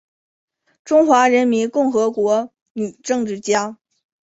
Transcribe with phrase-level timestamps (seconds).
[0.83, 3.77] 中华人民共和国女政治家。